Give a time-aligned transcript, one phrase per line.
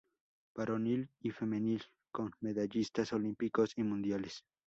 [0.55, 4.43] Varonil y Femenil con Medallistas Olímpicos y Mundiales.